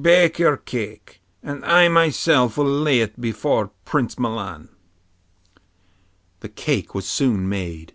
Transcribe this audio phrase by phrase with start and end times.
[0.00, 4.68] Bake your cake, and I myself will lay it before Prince Milan.'
[6.38, 7.92] The cake was soon made.